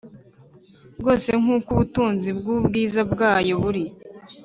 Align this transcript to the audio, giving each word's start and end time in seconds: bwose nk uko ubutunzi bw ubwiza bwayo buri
bwose 0.99 1.29
nk 1.41 1.47
uko 1.55 1.69
ubutunzi 1.73 2.29
bw 2.37 2.45
ubwiza 2.57 3.01
bwayo 3.11 3.53
buri 3.63 3.83